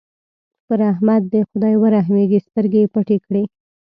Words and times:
پر 0.67 0.79
احمد 0.91 1.21
دې 1.33 1.41
خدای 1.49 1.75
ورحمېږي؛ 1.79 2.39
سترګې 2.47 2.79
يې 2.83 2.91
پټې 2.93 3.17
کړې. 3.25 3.43